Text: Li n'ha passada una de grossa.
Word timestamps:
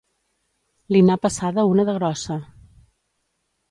Li 0.95 1.03
n'ha 1.09 1.19
passada 1.27 1.69
una 1.75 1.87
de 1.93 1.99
grossa. 2.01 2.43